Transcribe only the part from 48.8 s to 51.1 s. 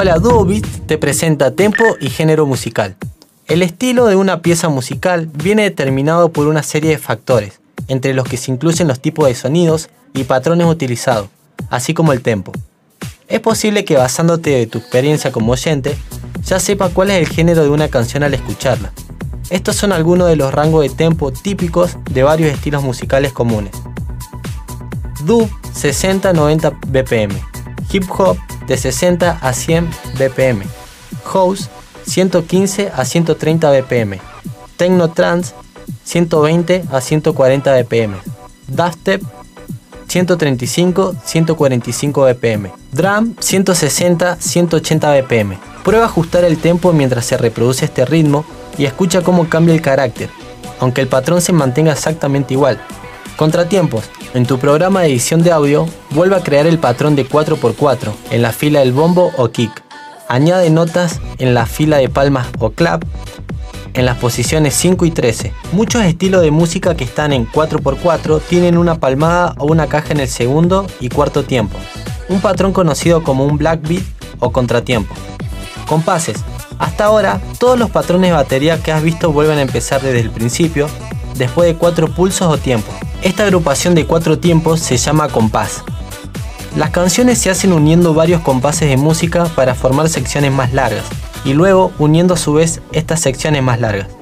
escucha cómo cambia el carácter, aunque el